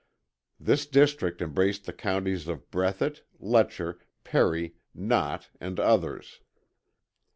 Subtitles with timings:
[0.59, 6.39] This district embraced the counties of Breathitt, Letcher, Perry, Knott and others.